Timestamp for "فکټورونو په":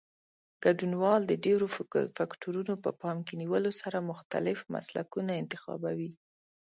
2.17-2.91